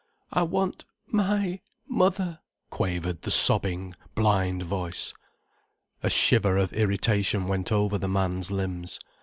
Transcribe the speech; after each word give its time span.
"I 0.31 0.41
want—my—mother," 0.41 2.39
quavered 2.71 3.21
the 3.21 3.29
sobbing, 3.29 3.93
blind 4.15 4.63
voice. 4.63 5.13
A 6.01 6.09
shiver 6.09 6.57
of 6.57 6.73
irritation 6.73 7.45
went 7.45 7.71
over 7.71 7.99
the 7.99 8.09
man's 8.09 8.49
limbs. 8.49 8.99